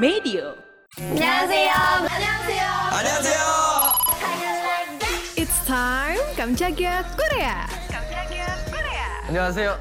Medio. 0.00 0.56
안녕하세요. 0.98 1.72
안녕하세요. 2.08 2.66
안녕하세요. 2.96 3.44
It's 5.36 5.58
time 5.66 6.20
Kamchagia 6.36 7.04
Korea. 7.16 7.68
안녕하세요. 9.28 9.78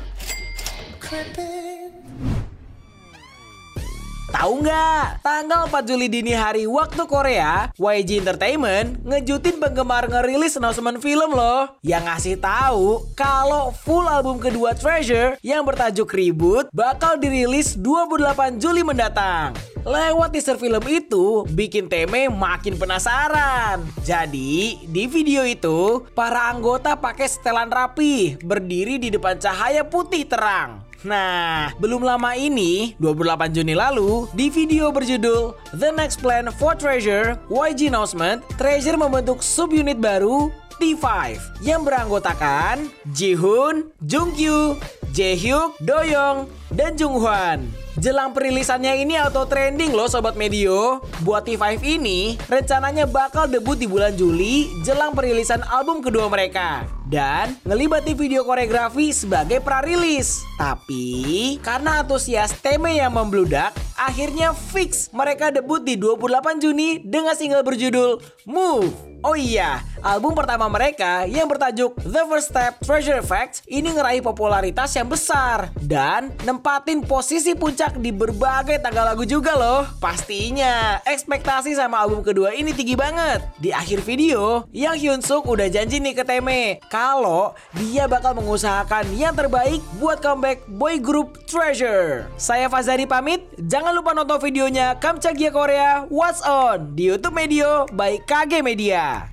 Tahu 4.30 4.62
nggak? 4.62 5.26
Tanggal 5.26 5.66
4 5.68 5.90
Juli 5.90 6.06
dini 6.06 6.38
hari 6.38 6.70
waktu 6.70 7.02
Korea, 7.10 7.74
YG 7.82 8.22
Entertainment 8.22 9.02
ngejutin 9.02 9.58
penggemar 9.58 10.06
ngerilis 10.06 10.54
announcement 10.54 11.02
film 11.02 11.34
loh 11.34 11.66
yang 11.82 12.06
ngasih 12.06 12.38
tahu 12.38 13.10
kalau 13.18 13.74
full 13.74 14.06
album 14.06 14.38
kedua 14.38 14.78
Treasure 14.78 15.34
yang 15.42 15.66
bertajuk 15.66 16.06
Reboot 16.14 16.70
bakal 16.70 17.18
dirilis 17.18 17.74
28 17.74 18.62
Juli 18.62 18.86
mendatang. 18.86 19.58
Lewat 19.85 20.33
teaser 20.33 20.57
film 20.57 20.81
itu, 20.89 21.45
bikin 21.53 21.93
Teme 21.93 22.33
makin 22.33 22.81
penasaran. 22.81 23.85
Jadi, 24.01 24.81
di 24.89 25.05
video 25.05 25.45
itu, 25.45 26.09
para 26.17 26.49
anggota 26.49 26.97
pakai 26.97 27.29
setelan 27.29 27.69
rapi, 27.69 28.41
berdiri 28.41 28.97
di 28.97 29.13
depan 29.13 29.37
cahaya 29.37 29.85
putih 29.85 30.25
terang. 30.25 30.81
Nah, 31.05 31.77
belum 31.77 32.01
lama 32.01 32.33
ini, 32.33 32.97
28 32.97 33.53
Juni 33.53 33.77
lalu, 33.77 34.25
di 34.33 34.49
video 34.49 34.89
berjudul 34.89 35.53
The 35.77 35.93
Next 35.93 36.25
Plan 36.25 36.49
for 36.57 36.73
Treasure, 36.73 37.37
YG 37.53 37.93
announcement, 37.93 38.41
Treasure 38.57 38.97
membentuk 38.97 39.45
subunit 39.45 40.01
baru 40.01 40.49
T5 40.81 41.37
yang 41.61 41.85
beranggotakan 41.85 42.89
Jihoon, 43.13 43.93
Jungkyu, 44.01 44.81
Jaehyuk, 45.13 45.77
Doyoung, 45.85 46.49
dan 46.73 46.97
Junghwan. 46.97 47.84
Jelang 47.95 48.35
perilisannya 48.35 49.07
ini 49.07 49.15
auto 49.15 49.47
trending 49.47 49.95
loh 49.95 50.11
Sobat 50.11 50.35
Medio. 50.35 50.99
Buat 51.23 51.47
T5 51.47 51.79
ini, 51.87 52.35
rencananya 52.51 53.07
bakal 53.07 53.47
debut 53.47 53.79
di 53.79 53.87
bulan 53.87 54.19
Juli 54.19 54.67
jelang 54.83 55.15
perilisan 55.15 55.63
album 55.71 56.03
kedua 56.03 56.27
mereka. 56.27 56.83
Dan 57.07 57.55
ngelibati 57.63 58.19
video 58.19 58.43
koreografi 58.43 59.15
sebagai 59.15 59.63
prarilis. 59.63 60.43
Tapi, 60.59 61.63
karena 61.63 62.03
antusias 62.03 62.51
Teme 62.59 62.99
yang 62.99 63.15
membludak, 63.15 63.71
akhirnya 63.99 64.53
fix 64.53 65.11
mereka 65.15 65.51
debut 65.51 65.83
di 65.83 65.99
28 65.99 66.63
Juni 66.63 67.01
dengan 67.03 67.35
single 67.35 67.63
berjudul 67.63 68.21
Move. 68.45 69.15
Oh 69.25 69.33
iya, 69.33 69.81
album 70.05 70.37
pertama 70.37 70.69
mereka 70.69 71.25
yang 71.25 71.49
bertajuk 71.49 71.97
The 72.05 72.29
First 72.29 72.53
Step 72.53 72.77
Treasure 72.85 73.25
Facts 73.25 73.65
ini 73.65 73.89
ngeraih 73.89 74.21
popularitas 74.21 74.93
yang 74.93 75.09
besar 75.09 75.73
dan 75.81 76.29
nempatin 76.45 77.01
posisi 77.01 77.57
puncak 77.57 77.97
di 77.97 78.13
berbagai 78.13 78.85
tanggal 78.85 79.17
lagu 79.17 79.25
juga 79.25 79.57
loh. 79.57 79.89
Pastinya, 79.97 81.01
ekspektasi 81.09 81.73
sama 81.73 82.05
album 82.05 82.21
kedua 82.21 82.53
ini 82.53 82.77
tinggi 82.77 83.01
banget. 83.01 83.41
Di 83.57 83.73
akhir 83.73 84.05
video, 84.05 84.69
Yang 84.77 84.97
Hyun 85.01 85.21
Suk 85.25 85.49
udah 85.49 85.73
janji 85.73 86.05
nih 86.05 86.13
ke 86.13 86.25
Teme 86.29 86.85
kalau 86.93 87.57
dia 87.81 88.05
bakal 88.05 88.37
mengusahakan 88.37 89.09
yang 89.17 89.33
terbaik 89.33 89.81
buat 90.05 90.21
comeback 90.21 90.69
boy 90.69 91.01
group 91.01 91.41
Treasure. 91.49 92.29
Saya 92.37 92.69
Fazari 92.69 93.09
pamit, 93.09 93.41
jangan 93.85 94.01
lupa 94.01 94.17
nonton 94.17 94.41
videonya 94.41 94.97
Kamchagia 94.97 95.53
Korea 95.53 96.09
What's 96.09 96.41
On 96.41 96.97
di 96.97 97.13
YouTube 97.13 97.37
Medio 97.37 97.85
by 97.93 98.17
KG 98.25 98.65
Media. 98.65 99.29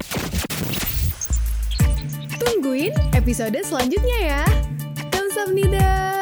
Tungguin 2.35 2.91
episode 3.15 3.55
selanjutnya 3.63 4.19
ya. 4.19 4.43
Kamsahamnida. 5.07 6.20